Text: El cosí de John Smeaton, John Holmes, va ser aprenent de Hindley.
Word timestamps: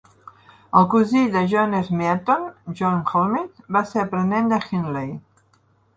El 0.79 0.87
cosí 0.93 1.19
de 1.35 1.43
John 1.51 1.75
Smeaton, 1.89 2.49
John 2.79 2.97
Holmes, 3.13 3.63
va 3.77 3.85
ser 3.91 4.03
aprenent 4.05 4.51
de 4.55 4.63
Hindley. 4.71 5.17